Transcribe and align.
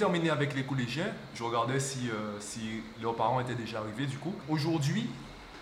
terminé 0.00 0.30
avec 0.30 0.54
les 0.54 0.62
collégiens. 0.62 1.12
Je 1.34 1.42
regardais 1.42 1.80
si, 1.80 2.08
euh, 2.10 2.38
si 2.40 2.82
leurs 3.02 3.14
parents 3.14 3.40
étaient 3.40 3.54
déjà 3.54 3.78
arrivés 3.78 4.06
du 4.06 4.18
coup. 4.18 4.34
Aujourd'hui, 4.48 5.08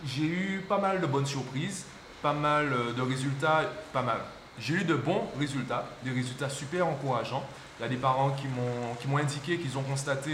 j'ai 0.06 0.24
eu 0.24 0.64
pas 0.68 0.78
mal 0.78 1.00
de 1.00 1.06
bonnes 1.06 1.26
surprises, 1.26 1.86
pas 2.22 2.32
mal 2.32 2.72
euh, 2.72 2.92
de 2.92 3.02
résultats, 3.02 3.62
pas 3.92 4.02
mal. 4.02 4.18
J'ai 4.60 4.74
eu 4.74 4.84
de 4.84 4.94
bons 4.94 5.22
résultats, 5.38 5.86
des 6.04 6.10
résultats 6.10 6.48
super 6.48 6.86
encourageants. 6.86 7.44
Il 7.78 7.82
y 7.82 7.86
a 7.86 7.88
des 7.88 7.96
parents 7.96 8.30
qui 8.30 8.46
m'ont, 9.08 9.18
indiqué 9.18 9.58
qu'ils 9.58 9.78
ont 9.78 9.82
constaté 9.82 10.30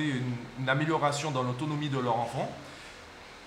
une, 0.58 0.68
amélioration 0.68 1.30
dans 1.30 1.42
l'autonomie 1.42 1.90
de 1.90 1.98
leur 1.98 2.18
enfant. 2.18 2.50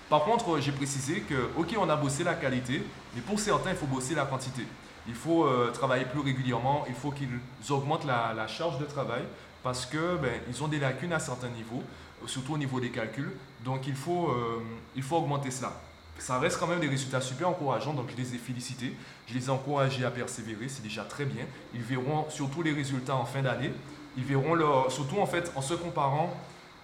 Par 0.08 0.22
contre, 0.22 0.60
j'ai 0.60 0.72
précisé 0.72 1.20
que, 1.20 1.50
ok, 1.56 1.74
on 1.78 1.88
a 1.88 1.96
bossé 1.96 2.22
la 2.22 2.34
qualité, 2.34 2.82
mais 3.14 3.20
pour 3.20 3.40
certains, 3.40 3.70
il 3.70 3.76
faut 3.76 3.86
bosser 3.86 4.14
la 4.14 4.24
quantité. 4.24 4.62
Il 5.08 5.14
faut 5.14 5.44
euh, 5.44 5.72
travailler 5.72 6.04
plus 6.04 6.20
régulièrement, 6.20 6.84
il 6.88 6.94
faut 6.94 7.10
qu'ils 7.10 7.28
augmentent 7.70 8.06
la 8.06 8.46
charge 8.46 8.78
de 8.78 8.84
travail 8.84 9.22
parce 9.62 9.86
que 9.86 10.16
ben, 10.16 10.40
ils 10.48 10.62
ont 10.62 10.68
des 10.68 10.78
lacunes 10.78 11.12
à 11.12 11.18
certains 11.18 11.48
niveaux, 11.48 11.82
surtout 12.26 12.54
au 12.54 12.58
niveau 12.58 12.80
des 12.80 12.90
calculs. 12.90 13.32
Donc 13.64 13.86
il 13.86 13.94
faut, 13.94 14.28
euh, 14.28 14.62
il 14.94 15.02
faut 15.02 15.16
augmenter 15.16 15.50
cela. 15.50 15.72
Ça 16.18 16.38
reste 16.38 16.58
quand 16.58 16.66
même 16.66 16.80
des 16.80 16.88
résultats 16.88 17.20
super 17.20 17.48
encourageants, 17.48 17.94
donc 17.94 18.10
je 18.10 18.16
les 18.16 18.34
ai 18.34 18.38
félicités. 18.38 18.92
Je 19.28 19.34
les 19.34 19.46
ai 19.46 19.50
encouragés 19.50 20.04
à 20.04 20.10
persévérer, 20.10 20.68
c'est 20.68 20.82
déjà 20.82 21.04
très 21.04 21.24
bien. 21.24 21.44
Ils 21.74 21.82
verront 21.82 22.28
surtout 22.28 22.62
les 22.62 22.72
résultats 22.72 23.14
en 23.14 23.24
fin 23.24 23.42
d'année. 23.42 23.72
Ils 24.16 24.24
verront 24.24 24.54
leur, 24.54 24.90
surtout 24.90 25.20
en 25.20 25.26
fait 25.26 25.52
en 25.54 25.62
se 25.62 25.74
comparant 25.74 26.34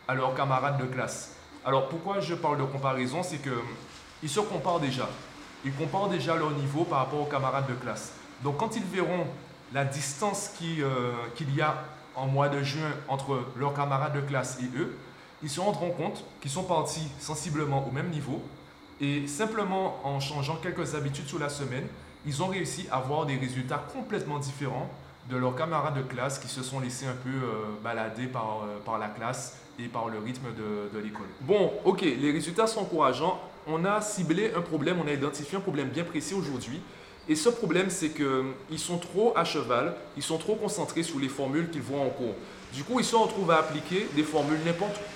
à 0.07 0.15
leurs 0.15 0.35
camarades 0.35 0.79
de 0.79 0.85
classe. 0.85 1.37
Alors 1.65 1.89
pourquoi 1.89 2.21
je 2.21 2.35
parle 2.35 2.59
de 2.59 2.65
comparaison? 2.65 3.23
C'est 3.23 3.41
qu'ils 3.41 4.29
se 4.29 4.41
comparent 4.41 4.81
déjà. 4.81 5.09
Ils 5.65 5.73
comparent 5.73 6.11
déjà 6.11 6.37
leur 6.37 6.51
niveau 6.51 6.85
par 6.85 6.99
rapport 6.99 7.21
aux 7.21 7.27
camarades 7.27 7.67
de 7.67 7.75
classe. 7.75 8.13
Donc 8.43 8.59
quand 8.59 8.77
ils 8.77 8.85
verront 8.85 9.27
la 9.73 9.85
distance 9.85 10.51
euh, 10.63 11.13
qu'il 11.35 11.55
y 11.57 11.61
a 11.63 11.83
en 12.17 12.27
mois 12.27 12.49
de 12.49 12.63
juin 12.63 12.91
entre 13.09 13.45
leurs 13.57 13.75
camarades 13.75 14.15
de 14.15 14.21
classe 14.21 14.59
et 14.61 14.79
eux, 14.79 14.97
ils 15.43 15.51
se 15.51 15.61
rendront 15.61 15.91
compte 15.91 16.25
qu'ils 16.41 16.51
sont 16.51 16.65
partis 16.65 17.09
sensiblement 17.19 17.87
au 17.87 17.91
même 17.91 18.11
niveau 18.11 18.43
et 19.01 19.27
simplement 19.27 20.01
en 20.05 20.21
changeant 20.21 20.57
quelques 20.57 20.95
habitudes 20.95 21.27
sur 21.27 21.39
la 21.39 21.49
semaine, 21.49 21.87
ils 22.27 22.43
ont 22.43 22.47
réussi 22.47 22.87
à 22.91 22.97
avoir 22.97 23.27
des 23.27 23.37
résultats 23.37 23.85
complètement 23.93 24.39
différents 24.39 24.89
de 25.29 25.37
leurs 25.37 25.57
camarades 25.57 25.97
de 25.97 26.03
classe 26.03 26.39
qui 26.39 26.49
se 26.49 26.63
sont 26.63 26.81
laissés 26.81 27.07
un 27.07 27.15
peu 27.15 27.31
euh, 27.31 27.83
balader 27.83 28.27
par, 28.27 28.63
euh, 28.63 28.79
par 28.85 28.99
la 28.99 29.09
classe 29.09 29.59
et 29.79 29.89
par 29.89 30.09
le 30.09 30.19
rythme 30.19 30.47
de, 30.57 30.97
de 30.97 31.03
l'école. 31.03 31.27
Bon, 31.41 31.73
ok, 31.85 32.03
les 32.03 32.31
résultats 32.31 32.67
sont 32.67 32.81
encourageants. 32.81 33.41
On 33.67 33.85
a 33.85 34.01
ciblé 34.01 34.53
un 34.55 34.61
problème, 34.61 34.99
on 35.03 35.09
a 35.09 35.13
identifié 35.13 35.59
un 35.59 35.63
problème 35.63 35.89
bien 35.89 36.05
précis 36.05 36.35
aujourd'hui. 36.35 36.81
Et 37.29 37.37
ce 37.37 37.49
problème, 37.49 37.89
c'est 37.89 38.11
qu'ils 38.11 38.79
sont 38.79 38.99
trop 38.99 39.33
à 39.37 39.45
cheval, 39.45 39.95
ils 40.17 40.23
sont 40.23 40.39
trop 40.39 40.57
concentrés 40.57 41.03
sur 41.03 41.19
les 41.19 41.29
formules 41.29 41.71
qu'ils 41.71 41.83
voient 41.83 42.01
en 42.01 42.11
cours. 42.11 42.35
Du 42.75 42.85
coup, 42.85 42.99
ils 42.99 43.05
se 43.05 43.17
retrouvent 43.17 43.51
à 43.51 43.59
appliquer 43.59 44.09
des 44.15 44.25
formules 44.25 44.59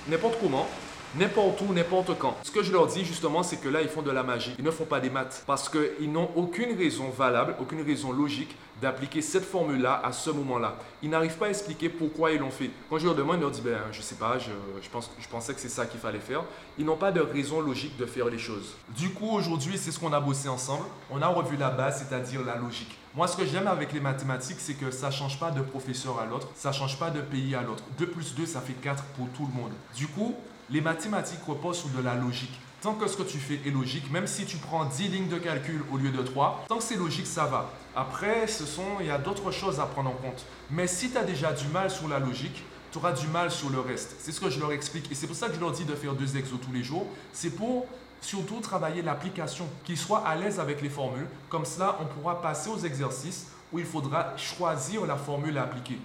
n'importe 0.07 0.37
comment 0.41 0.67
n'importe 1.15 1.61
où, 1.61 1.73
n'importe 1.73 2.17
quand. 2.17 2.37
Ce 2.43 2.51
que 2.51 2.63
je 2.63 2.71
leur 2.71 2.87
dis 2.87 3.05
justement, 3.05 3.43
c'est 3.43 3.57
que 3.57 3.69
là, 3.69 3.81
ils 3.81 3.89
font 3.89 4.01
de 4.01 4.11
la 4.11 4.23
magie. 4.23 4.53
Ils 4.57 4.65
ne 4.65 4.71
font 4.71 4.85
pas 4.85 4.99
des 4.99 5.09
maths 5.09 5.43
parce 5.47 5.69
qu'ils 5.69 6.11
n'ont 6.11 6.29
aucune 6.35 6.77
raison 6.77 7.09
valable, 7.09 7.55
aucune 7.59 7.81
raison 7.81 8.11
logique 8.11 8.55
d'appliquer 8.81 9.21
cette 9.21 9.43
formule-là 9.43 10.01
à 10.03 10.11
ce 10.11 10.29
moment-là. 10.29 10.75
Ils 11.03 11.09
n'arrivent 11.09 11.37
pas 11.37 11.47
à 11.47 11.49
expliquer 11.49 11.89
pourquoi 11.89 12.31
ils 12.31 12.39
l'ont 12.39 12.51
fait. 12.51 12.69
Quand 12.89 12.97
je 12.97 13.05
leur 13.05 13.15
demande, 13.15 13.37
ils 13.37 13.41
leur 13.41 13.51
disent, 13.51 13.63
ben, 13.63 13.77
je 13.91 14.01
sais 14.01 14.15
pas, 14.15 14.37
je, 14.39 14.51
je, 14.81 15.27
pensais 15.27 15.53
que 15.53 15.59
c'est 15.59 15.69
ça 15.69 15.85
qu'il 15.85 15.99
fallait 15.99 16.19
faire. 16.19 16.43
Ils 16.77 16.85
n'ont 16.85 16.95
pas 16.95 17.11
de 17.11 17.19
raison 17.19 17.59
logique 17.59 17.97
de 17.97 18.05
faire 18.05 18.27
les 18.27 18.37
choses. 18.37 18.75
Du 18.95 19.09
coup, 19.09 19.29
aujourd'hui, 19.31 19.77
c'est 19.77 19.91
ce 19.91 19.99
qu'on 19.99 20.13
a 20.13 20.19
bossé 20.19 20.47
ensemble. 20.47 20.85
On 21.11 21.21
a 21.21 21.27
revu 21.27 21.57
la 21.57 21.69
base, 21.69 22.05
c'est-à-dire 22.07 22.41
la 22.45 22.55
logique. 22.55 22.97
Moi, 23.15 23.27
ce 23.27 23.35
que 23.35 23.45
j'aime 23.45 23.67
avec 23.67 23.91
les 23.91 23.99
mathématiques, 23.99 24.59
c'est 24.59 24.75
que 24.75 24.91
ça 24.91 25.09
change 25.11 25.39
pas 25.39 25.51
de 25.51 25.61
professeur 25.61 26.19
à 26.19 26.25
l'autre, 26.25 26.47
ça 26.55 26.71
change 26.71 26.97
pas 26.99 27.09
de 27.09 27.21
pays 27.21 27.55
à 27.55 27.61
l'autre. 27.61 27.83
2 27.97 28.07
plus 28.07 28.35
2, 28.35 28.45
ça 28.45 28.61
fait 28.61 28.73
4 28.73 29.03
pour 29.17 29.27
tout 29.29 29.47
le 29.51 29.59
monde. 29.59 29.71
Du 29.95 30.07
coup, 30.07 30.35
les 30.71 30.81
mathématiques 30.81 31.43
reposent 31.47 31.79
sur 31.79 31.89
de 31.89 32.01
la 32.01 32.15
logique. 32.15 32.59
Tant 32.81 32.93
que 32.93 33.07
ce 33.07 33.17
que 33.17 33.23
tu 33.23 33.39
fais 33.39 33.59
est 33.65 33.71
logique, 33.71 34.09
même 34.11 34.27
si 34.27 34.45
tu 34.45 34.57
prends 34.57 34.85
10 34.85 35.09
lignes 35.09 35.27
de 35.27 35.37
calcul 35.37 35.83
au 35.91 35.97
lieu 35.97 36.11
de 36.11 36.21
3, 36.21 36.65
tant 36.69 36.77
que 36.77 36.83
c'est 36.83 36.95
logique, 36.95 37.27
ça 37.27 37.45
va. 37.45 37.69
Après, 37.95 38.47
ce 38.47 38.65
sont, 38.65 38.99
il 39.01 39.07
y 39.07 39.11
a 39.11 39.17
d'autres 39.17 39.51
choses 39.51 39.79
à 39.81 39.85
prendre 39.85 40.11
en 40.11 40.13
compte. 40.13 40.45
Mais 40.71 40.87
si 40.87 41.11
tu 41.11 41.17
as 41.17 41.23
déjà 41.23 41.51
du 41.51 41.67
mal 41.67 41.91
sur 41.91 42.07
la 42.07 42.19
logique, 42.19 42.63
tu 42.91 42.97
auras 42.97 43.11
du 43.11 43.27
mal 43.27 43.51
sur 43.51 43.69
le 43.69 43.79
reste. 43.79 44.15
C'est 44.19 44.31
ce 44.31 44.39
que 44.39 44.49
je 44.49 44.59
leur 44.59 44.71
explique. 44.71 45.11
Et 45.11 45.15
c'est 45.15 45.27
pour 45.27 45.35
ça 45.35 45.49
que 45.49 45.55
je 45.55 45.59
leur 45.59 45.71
dis 45.71 45.83
de 45.83 45.93
faire 45.93 46.13
deux 46.13 46.37
exos 46.37 46.59
tous 46.63 46.71
les 46.71 46.83
jours. 46.83 47.05
C'est 47.33 47.51
pour 47.51 47.85
surtout 48.21 48.59
travailler 48.61 49.01
l'application, 49.01 49.67
qu'ils 49.83 49.97
soient 49.97 50.25
à 50.25 50.35
l'aise 50.35 50.59
avec 50.59 50.81
les 50.81 50.89
formules. 50.89 51.27
Comme 51.49 51.65
cela, 51.65 51.97
on 51.99 52.05
pourra 52.05 52.41
passer 52.41 52.69
aux 52.69 52.79
exercices 52.79 53.47
où 53.71 53.79
il 53.79 53.85
faudra 53.85 54.35
choisir 54.37 55.05
la 55.05 55.15
formule 55.15 55.57
à 55.57 55.63
appliquer. 55.63 55.97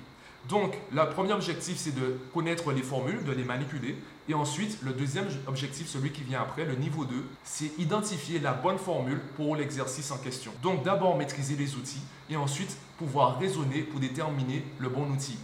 Donc, 0.48 0.76
le 0.92 1.08
premier 1.08 1.32
objectif, 1.32 1.76
c'est 1.78 1.94
de 1.94 2.18
connaître 2.34 2.70
les 2.72 2.82
formules, 2.82 3.24
de 3.24 3.32
les 3.32 3.44
manipuler. 3.44 3.96
Et 4.28 4.34
ensuite, 4.34 4.78
le 4.82 4.92
deuxième 4.92 5.26
objectif, 5.46 5.88
celui 5.88 6.10
qui 6.10 6.22
vient 6.22 6.42
après, 6.42 6.64
le 6.64 6.74
niveau 6.74 7.04
2, 7.04 7.14
c'est 7.44 7.70
identifier 7.78 8.38
la 8.40 8.52
bonne 8.52 8.78
formule 8.78 9.20
pour 9.36 9.56
l'exercice 9.56 10.10
en 10.10 10.18
question. 10.18 10.52
Donc, 10.62 10.82
d'abord, 10.82 11.16
maîtriser 11.16 11.56
les 11.56 11.74
outils 11.76 12.02
et 12.28 12.36
ensuite, 12.36 12.76
pouvoir 12.98 13.38
raisonner 13.38 13.82
pour 13.82 14.00
déterminer 14.00 14.64
le 14.78 14.88
bon 14.88 15.10
outil. 15.10 15.38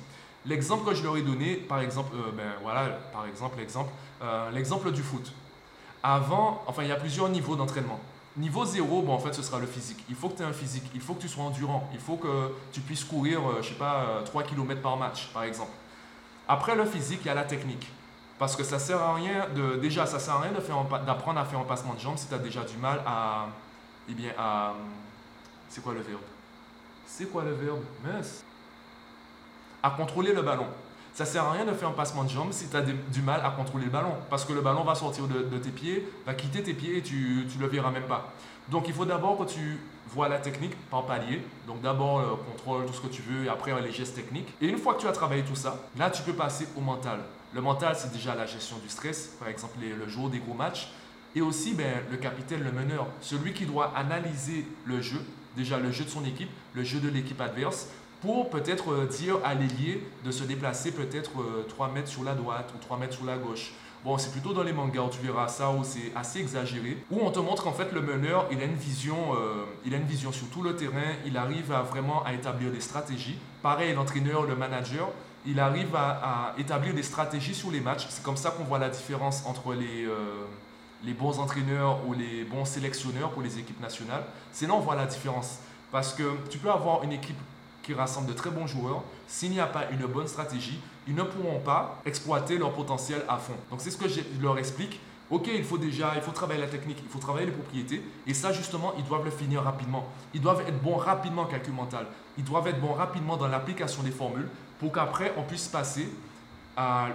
L'exemple 0.47 0.89
que 0.89 0.95
je 0.95 1.03
leur 1.03 1.17
ai 1.17 1.23
donné, 1.23 1.57
par 1.57 1.81
exemple, 1.81 2.15
euh, 2.15 2.33
ben, 2.33 2.53
voilà, 2.63 2.99
par 3.13 3.27
exemple, 3.27 3.59
l'exemple, 3.59 3.91
euh, 4.23 4.51
l'exemple 4.51 4.91
du 4.93 5.03
foot. 5.03 5.33
Avant, 6.03 6.63
enfin, 6.67 6.83
il 6.83 6.89
y 6.89 6.93
a 6.93 6.97
plusieurs 6.97 7.29
niveaux 7.29 7.57
d'entraînement. 7.57 8.01
Niveau 8.37 8.65
0, 8.65 9.03
bon, 9.03 9.13
en 9.13 9.19
fait, 9.19 9.35
ce 9.35 9.43
sera 9.43 9.59
le 9.59 9.67
physique. 9.67 10.05
Il 10.09 10.15
faut 10.15 10.29
que 10.29 10.37
tu 10.37 10.43
aies 10.43 10.47
un 10.47 10.53
physique, 10.53 10.85
il 10.95 11.01
faut 11.01 11.15
que 11.15 11.23
tu 11.23 11.29
sois 11.29 11.45
endurant, 11.45 11.89
il 11.93 11.99
faut 11.99 12.17
que 12.17 12.53
tu 12.73 12.81
puisses 12.81 13.05
courir, 13.05 13.41
euh, 13.41 13.63
je 13.63 13.71
sais 13.71 13.75
pas, 13.75 14.23
3 14.25 14.45
km 14.45 14.81
par 14.81 14.97
match, 14.97 15.29
par 15.33 15.43
exemple. 15.43 15.73
Après 16.47 16.75
le 16.77 16.85
physique, 16.85 17.21
il 17.25 17.27
y 17.27 17.31
a 17.31 17.35
la 17.35 17.45
technique. 17.45 17.89
Parce 18.41 18.57
que 18.57 18.65
ça 18.65 18.79
sert 18.79 19.01
à 19.01 19.15
rien 19.15 19.49
de. 19.55 19.77
Déjà, 19.77 20.07
ça 20.07 20.19
sert 20.19 20.35
à 20.35 20.41
rien 20.41 20.53
d'apprendre 21.07 21.39
à 21.39 21.45
faire 21.45 21.59
un 21.59 21.65
passement 21.65 21.93
de 21.93 22.01
jambes 22.01 22.17
si 22.17 22.27
tu 22.27 22.35
as 22.35 22.39
déjà 22.39 22.63
du 22.63 22.77
mal 22.79 23.03
à. 23.07 23.49
Eh 24.09 24.15
bien, 24.15 24.33
à. 24.39 24.73
C'est 25.69 25.83
quoi 25.83 25.93
le 25.93 26.01
verbe? 26.01 26.23
C'est 27.07 27.27
quoi 27.27 27.45
le 27.45 27.53
verbe? 27.53 27.83
Mince 28.03 28.43
À 29.83 29.91
contrôler 29.91 30.33
le 30.33 30.41
ballon. 30.41 30.67
Ça 31.21 31.27
sert 31.27 31.45
à 31.45 31.53
rien 31.53 31.67
de 31.67 31.73
faire 31.75 31.91
un 31.91 31.93
passement 31.93 32.25
de 32.25 32.31
jambes 32.31 32.51
si 32.51 32.67
tu 32.69 32.75
as 32.75 32.81
du 32.81 33.21
mal 33.21 33.43
à 33.45 33.51
contrôler 33.51 33.85
le 33.85 33.91
ballon. 33.91 34.15
Parce 34.31 34.47
que 34.47 34.55
le 34.55 34.63
ballon 34.63 34.85
va 34.85 34.95
sortir 34.95 35.27
de, 35.27 35.59
tes 35.59 35.69
pieds, 35.69 36.11
va 36.25 36.33
quitter 36.33 36.63
tes 36.63 36.73
pieds 36.73 36.97
et 36.97 37.03
tu 37.03 37.45
ne 37.55 37.61
le 37.61 37.67
verras 37.67 37.91
même 37.91 38.05
pas. 38.05 38.33
Donc 38.71 38.89
il 38.89 38.95
faut 38.95 39.05
d'abord 39.05 39.37
que 39.37 39.45
tu 39.45 39.79
vois 40.15 40.31
la 40.31 40.39
technique 40.39 40.75
par 40.89 41.05
palier. 41.05 41.43
Donc 41.67 41.83
d'abord 41.83 42.21
le 42.21 42.37
contrôle, 42.51 42.87
tout 42.87 42.95
ce 42.95 43.03
que 43.03 43.09
tu 43.09 43.21
veux, 43.21 43.45
et 43.45 43.51
après 43.51 43.79
les 43.83 43.93
gestes 43.93 44.15
techniques. 44.15 44.49
Et 44.63 44.67
une 44.69 44.79
fois 44.79 44.95
que 44.95 45.03
tu 45.03 45.09
as 45.09 45.13
travaillé 45.13 45.43
tout 45.43 45.55
ça, 45.55 45.79
là 45.99 46.09
tu 46.09 46.23
peux 46.23 46.33
passer 46.33 46.67
au 46.75 46.81
mental. 46.81 47.19
Le 47.53 47.61
mental, 47.61 47.95
c'est 47.99 48.15
déjà 48.15 48.35
la 48.35 48.47
gestion 48.47 48.79
du 48.79 48.89
stress, 48.89 49.37
par 49.39 49.49
exemple 49.49 49.77
le 49.79 50.09
jour 50.09 50.31
des 50.31 50.39
gros 50.39 50.55
matchs. 50.55 50.91
Et 51.37 51.43
aussi 51.43 51.75
ben, 51.75 52.03
le 52.11 52.17
capitaine, 52.17 52.65
le 52.65 52.73
meneur, 52.73 53.07
celui 53.21 53.53
qui 53.53 53.67
doit 53.67 53.93
analyser 53.95 54.67
le 54.87 55.03
jeu, 55.03 55.21
déjà 55.55 55.79
le 55.79 55.93
jeu 55.93 56.05
de 56.05 56.09
son 56.09 56.25
équipe, 56.25 56.49
le 56.73 56.83
jeu 56.83 56.99
de 56.99 57.11
l'équipe 57.11 57.43
adverse, 57.43 57.89
pour 58.21 58.51
peut-être 58.51 58.93
euh, 58.93 59.07
dire 59.07 59.39
à 59.45 59.55
l'ailier 59.55 60.07
de 60.25 60.31
se 60.31 60.45
déplacer 60.45 60.93
peut-être 60.93 61.33
3 61.69 61.89
euh, 61.89 61.93
mètres 61.93 62.09
sur 62.09 62.23
la 62.23 62.35
droite 62.35 62.73
ou 62.75 62.79
3 62.79 62.99
mètres 62.99 63.15
sur 63.15 63.25
la 63.25 63.39
gauche. 63.39 63.73
Bon, 64.05 64.17
c'est 64.17 64.31
plutôt 64.31 64.55
dans 64.55 64.63
les 64.63 64.73
mangas 64.73 65.03
où 65.03 65.11
tu 65.11 65.21
verras 65.21 65.49
ça, 65.49 65.71
où 65.71 65.85
c'est 65.85 66.13
assez 66.17 66.41
exagéré, 66.41 66.97
où 67.11 67.21
on 67.21 67.31
te 67.31 67.39
montre 67.39 67.65
qu'en 67.65 67.73
fait 67.73 67.93
le 67.93 68.01
meneur, 68.01 68.47
il 68.51 68.61
a 68.61 68.65
une 68.65 68.75
vision, 68.75 69.35
euh, 69.35 69.65
il 69.85 69.95
a 69.95 69.99
une 69.99 70.07
vision 70.07 70.33
sur 70.33 70.49
tout 70.49 70.63
le 70.63 70.75
terrain, 70.75 71.17
il 71.27 71.37
arrive 71.37 71.71
à 71.73 71.83
vraiment 71.83 72.25
à 72.25 72.33
établir 72.33 72.71
des 72.71 72.81
stratégies. 72.81 73.39
Pareil, 73.63 73.95
l'entraîneur, 73.95 74.45
le 74.45 74.57
manager, 74.57 75.11
il 75.47 75.61
arrive 75.61 75.95
à, 75.95 76.55
établir 76.59 76.95
des 76.95 77.03
stratégies 77.03 77.55
sur 77.55 77.71
les 77.71 77.81
matchs. 77.81 78.07
C'est 78.09 78.23
comme 78.23 78.37
ça 78.37 78.51
qu'on 78.51 78.65
voit 78.65 78.79
la 78.79 78.91
différence 78.91 79.43
entre 79.47 79.73
les, 79.73 80.07
les 81.03 81.15
bons 81.15 81.39
entraîneurs 81.39 82.07
ou 82.07 82.13
les 82.13 82.45
bons 82.45 82.67
sélectionneurs 82.67 83.31
pour 83.31 83.41
les 83.41 83.59
équipes 83.59 83.81
nationales. 83.81 84.25
C'est 84.53 84.67
là 84.67 84.75
on 84.75 84.81
voit 84.81 84.97
la 84.97 85.07
différence. 85.07 85.61
Parce 85.91 86.13
que 86.13 86.37
tu 86.51 86.59
peux 86.59 86.71
avoir 86.71 87.03
une 87.05 87.13
équipe 87.13 87.39
qui 87.91 87.95
rassemble 87.95 88.29
de 88.29 88.33
très 88.33 88.51
bons 88.51 88.67
joueurs, 88.67 89.03
s'il 89.27 89.51
n'y 89.51 89.61
a 89.61 89.67
pas 89.67 89.91
une 89.91 90.07
bonne 90.07 90.29
stratégie, 90.29 90.81
ils 91.09 91.15
ne 91.15 91.23
pourront 91.23 91.59
pas 91.59 92.01
exploiter 92.05 92.57
leur 92.57 92.73
potentiel 92.73 93.23
à 93.29 93.37
fond. 93.37 93.57
Donc 93.71 93.81
c'est 93.81 93.91
ce 93.91 93.97
que 93.97 94.09
je 94.09 94.21
leur 94.41 94.59
explique. 94.59 95.01
Ok, 95.29 95.49
il 95.53 95.65
faut 95.65 95.79
déjà, 95.79 96.13
il 96.17 96.23
faut 96.23 96.33
travailler 96.33 96.61
la 96.61 96.67
technique, 96.67 96.99
il 97.03 97.09
faut 97.09 97.21
travailler 97.21 97.47
les 97.47 97.53
propriétés. 97.53 98.03
Et 98.27 98.35
ça, 98.35 98.53
justement, 98.53 98.95
ils 98.99 99.05
doivent 99.05 99.25
le 99.25 99.31
finir 99.31 99.63
rapidement. 99.63 100.07
Ils 100.35 100.41
doivent 100.41 100.63
être 100.67 100.83
bons 100.83 100.97
rapidement 100.97 101.43
en 101.43 101.47
calcul 101.47 101.73
mental. 101.73 102.07
Ils 102.37 102.45
doivent 102.45 102.67
être 102.67 102.81
bons 102.81 102.95
rapidement 102.95 103.37
dans 103.37 103.47
l'application 103.47 104.03
des 104.03 104.11
formules 104.11 104.49
pour 104.79 104.93
qu'après, 104.93 105.33
on 105.37 105.43
puisse 105.43 105.69
passer 105.69 106.09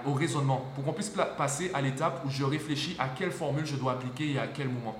au 0.05 0.13
raisonnement, 0.13 0.65
pour 0.75 0.85
qu'on 0.85 0.93
puisse 0.93 1.11
passer 1.37 1.71
à 1.73 1.81
l'étape 1.81 2.23
où 2.25 2.29
je 2.29 2.43
réfléchis 2.43 2.95
à 2.99 3.09
quelle 3.09 3.31
formule 3.31 3.65
je 3.65 3.75
dois 3.75 3.93
appliquer 3.93 4.33
et 4.33 4.39
à 4.39 4.47
quel 4.47 4.69
moment. 4.69 4.95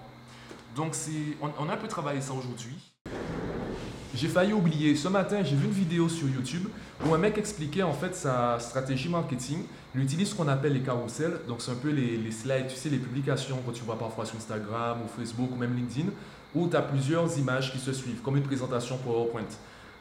Donc, 0.75 0.93
on, 1.41 1.51
on 1.59 1.69
a 1.69 1.73
un 1.73 1.77
peu 1.77 1.87
travaillé 1.87 2.19
ça 2.19 2.33
aujourd'hui. 2.33 2.94
J'ai 4.15 4.29
failli 4.29 4.53
oublier. 4.53 4.95
Ce 4.95 5.09
matin, 5.09 5.43
j'ai 5.43 5.57
vu 5.57 5.65
une 5.65 5.73
vidéo 5.73 6.07
sur 6.07 6.29
YouTube 6.29 6.69
où 7.05 7.13
un 7.13 7.17
mec 7.17 7.37
expliquait 7.37 7.83
en 7.83 7.91
fait 7.91 8.15
sa 8.15 8.57
stratégie 8.59 9.09
marketing. 9.09 9.63
Il 9.93 10.01
utilise 10.01 10.29
ce 10.29 10.35
qu'on 10.35 10.47
appelle 10.47 10.71
les 10.71 10.79
carousels. 10.79 11.41
Donc, 11.49 11.61
c'est 11.61 11.71
un 11.71 11.75
peu 11.75 11.89
les, 11.89 12.31
slides, 12.31 12.67
tu 12.69 12.75
sais, 12.77 12.87
les 12.87 12.97
publications 12.97 13.57
que 13.67 13.73
tu 13.73 13.83
vois 13.83 13.99
parfois 13.99 14.25
sur 14.25 14.37
Instagram 14.37 14.99
ou 15.03 15.21
Facebook 15.21 15.49
ou 15.51 15.57
même 15.57 15.75
LinkedIn, 15.75 16.07
où 16.53 16.69
tu 16.69 16.77
as 16.77 16.81
plusieurs 16.81 17.37
images 17.37 17.73
qui 17.73 17.77
se 17.77 17.91
suivent, 17.91 18.21
comme 18.21 18.37
une 18.37 18.43
présentation 18.43 18.97
PowerPoint. 18.99 19.41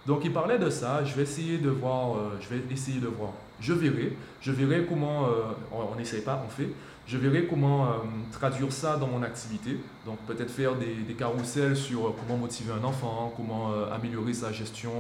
Donc, 0.07 0.21
il 0.25 0.33
parlait 0.33 0.59
de 0.59 0.71
ça. 0.71 1.05
Je 1.05 1.13
vais 1.15 1.23
essayer 1.23 1.59
de 1.59 1.71
voir. 1.71 2.17
Euh, 2.17 2.39
je 2.41 2.55
vais 2.55 2.63
essayer 2.71 3.01
de 3.01 3.09
voir. 3.09 3.33
Je 3.61 3.73
verrai, 3.73 4.17
je 4.41 4.53
verrai 4.53 4.87
comment, 4.89 5.27
on 5.73 5.95
n'essaye 5.97 6.23
pas, 6.23 6.43
on 6.47 6.51
fait, 6.51 6.69
je 7.07 7.19
verrai 7.19 7.47
comment 7.47 7.89
traduire 8.33 8.73
ça 8.73 8.97
dans 8.97 9.07
mon 9.07 9.23
activité. 9.23 9.79
Donc 10.07 10.19
peut-être 10.27 10.51
faire 10.51 10.75
des, 10.75 10.95
des 10.95 11.15
carousels 11.15 11.77
sur 11.77 12.15
comment 12.17 12.39
motiver 12.39 12.73
un 12.73 12.85
enfant, 12.85 13.33
comment 13.37 13.73
améliorer 13.93 14.33
sa 14.33 14.53
gestion 14.53 14.91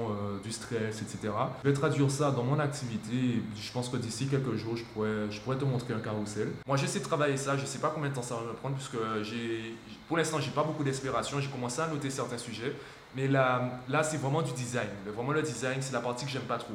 du 0.42 0.52
stress, 0.52 1.00
etc. 1.02 1.32
Je 1.62 1.68
vais 1.68 1.74
traduire 1.74 2.10
ça 2.10 2.30
dans 2.30 2.44
mon 2.44 2.58
activité. 2.58 3.42
Je 3.56 3.72
pense 3.72 3.88
que 3.88 3.96
d'ici 3.96 4.26
quelques 4.26 4.54
jours, 4.56 4.76
je 4.76 4.84
pourrais, 4.84 5.30
je 5.30 5.40
pourrais 5.40 5.56
te 5.56 5.64
montrer 5.64 5.94
un 5.94 6.00
carrousel. 6.00 6.48
Moi, 6.66 6.76
j'essaie 6.76 7.00
de 7.00 7.04
travailler 7.04 7.36
ça. 7.36 7.56
Je 7.56 7.62
ne 7.62 7.66
sais 7.66 7.78
pas 7.78 7.90
combien 7.94 8.10
de 8.10 8.14
temps 8.14 8.22
ça 8.22 8.34
va 8.34 8.42
me 8.42 8.52
prendre, 8.52 8.76
puisque 8.76 8.98
j'ai, 9.22 9.74
pour 10.06 10.16
l'instant, 10.18 10.38
j'ai 10.40 10.50
pas 10.50 10.62
beaucoup 10.62 10.84
d'inspiration. 10.84 11.40
J'ai 11.40 11.48
commencé 11.48 11.80
à 11.80 11.88
noter 11.88 12.10
certains 12.10 12.38
sujets. 12.38 12.74
Mais 13.16 13.28
là, 13.28 13.80
là 13.88 14.02
c'est 14.02 14.16
vraiment 14.16 14.42
du 14.42 14.52
design. 14.52 14.88
Vraiment, 15.06 15.32
le 15.32 15.42
design, 15.42 15.76
c'est 15.80 15.92
la 15.92 16.00
partie 16.00 16.26
que 16.26 16.30
j'aime 16.30 16.42
pas 16.42 16.58
trop. 16.58 16.74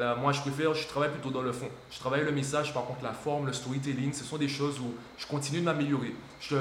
Euh, 0.00 0.14
moi, 0.16 0.32
je 0.32 0.40
préfère, 0.40 0.74
je 0.74 0.86
travaille 0.86 1.10
plutôt 1.10 1.30
dans 1.30 1.42
le 1.42 1.52
fond. 1.52 1.68
Je 1.90 1.98
travaille 1.98 2.24
le 2.24 2.30
message, 2.30 2.72
par 2.72 2.84
contre, 2.84 3.02
la 3.02 3.12
forme, 3.12 3.46
le 3.46 3.52
storytelling, 3.52 4.12
ce 4.12 4.24
sont 4.24 4.36
des 4.36 4.48
choses 4.48 4.78
où 4.78 4.94
je 5.16 5.26
continue 5.26 5.60
de 5.60 5.64
m'améliorer. 5.64 6.14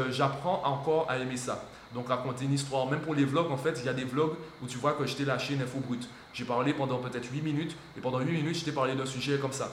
J'apprends 0.10 0.64
encore 0.66 1.06
à 1.10 1.18
aimer 1.20 1.38
ça. 1.38 1.64
Donc, 1.94 2.08
raconter 2.08 2.46
une 2.46 2.54
histoire, 2.54 2.88
même 2.88 3.02
pour 3.02 3.14
les 3.14 3.26
vlogs, 3.26 3.52
en 3.52 3.58
fait, 3.58 3.80
il 3.80 3.86
y 3.86 3.90
a 3.90 3.94
des 3.94 4.06
vlogs 4.06 4.34
où 4.64 4.68
tu 4.68 4.78
vois 4.78 4.94
que 4.94 5.06
je 5.06 5.16
t'ai 5.16 5.24
lâché 5.24 5.54
une 5.54 5.62
info 5.62 5.80
brute. 5.80 6.10
J'ai 6.34 6.46
parlé 6.46 6.74
pendant 6.74 6.98
peut-être 6.98 7.32
8 7.32 7.42
minutes, 7.42 7.76
et 7.96 8.02
pendant 8.02 8.20
8 8.20 8.32
minutes, 8.32 8.58
je 8.58 8.66
t'ai 8.66 8.72
parlé 8.72 8.96
d'un 8.96 9.06
sujet 9.06 9.38
comme 9.38 9.54
ça. 9.54 9.72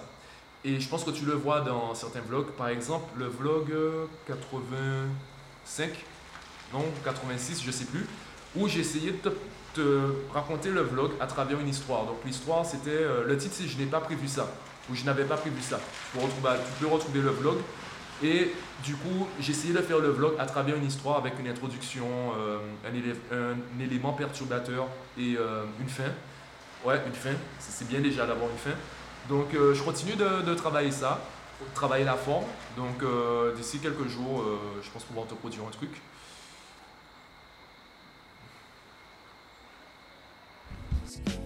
Et 0.63 0.79
je 0.79 0.89
pense 0.89 1.05
que 1.05 1.11
tu 1.11 1.25
le 1.25 1.33
vois 1.33 1.61
dans 1.61 1.95
certains 1.95 2.21
vlogs. 2.21 2.51
Par 2.53 2.69
exemple, 2.69 3.07
le 3.19 3.27
vlog 3.27 3.73
85, 4.27 5.91
non, 6.73 6.85
86, 7.05 7.63
je 7.65 7.71
sais 7.71 7.85
plus, 7.87 8.07
où 8.57 8.69
j'ai 8.69 8.81
essayé 8.81 9.13
de 9.13 9.17
te, 9.17 9.29
raconter 10.33 10.71
le 10.71 10.83
vlog 10.83 11.13
à 11.21 11.27
travers 11.27 11.61
une 11.61 11.69
histoire. 11.69 12.05
Donc 12.07 12.17
l'histoire, 12.25 12.65
c'était, 12.65 12.91
euh, 12.91 13.25
le 13.27 13.37
titre 13.37 13.55
c'est 13.57 13.69
Je 13.69 13.79
n'ai 13.79 13.87
pas 13.87 14.01
prévu 14.01 14.29
ça, 14.29 14.49
ou 14.91 14.95
Je 14.95 15.05
n'avais 15.05 15.25
pas 15.25 15.37
prévu 15.37 15.61
ça. 15.61 15.79
Tu 16.13 16.19
peux, 16.19 16.87
retrouver, 16.87 17.21
le 17.21 17.31
vlog. 17.31 17.57
Et 18.23 18.53
du 18.85 18.95
coup, 18.95 19.27
j'ai 19.41 19.51
essayé 19.51 19.75
de 19.75 19.81
faire 19.81 19.99
le 19.99 20.09
vlog 20.09 20.35
à 20.39 20.47
travers 20.47 20.77
une 20.77 20.87
histoire 20.87 21.19
avec 21.19 21.39
une 21.39 21.49
introduction, 21.49 22.07
euh, 22.39 22.59
un, 23.33 23.83
élément 23.83 24.13
perturbateur 24.13 24.87
et 25.19 25.37
euh, 25.37 25.65
une 25.81 25.89
fin. 25.89 26.05
Ouais, 26.85 27.01
une 27.07 27.13
fin. 27.13 27.37
C'est 27.59 27.89
bien 27.89 28.01
déjà 28.01 28.27
d'avoir 28.27 28.51
une 28.51 28.59
fin. 28.59 28.77
Donc 29.29 29.49
je 29.53 29.83
continue 29.83 30.17
de, 30.17 30.55
travailler 30.55 30.91
ça, 30.91 31.19
travailler 31.75 32.05
la 32.05 32.15
forme. 32.15 32.45
Donc 32.77 33.03
d'ici 33.57 33.79
quelques 33.79 34.07
jours, 34.07 34.45
je 34.83 34.91
pense 34.91 35.03
pouvoir 35.05 35.27
te 35.27 35.35
produire 35.35 35.63
un 35.67 35.71
truc. 35.71 35.91
podcast. 41.15 41.44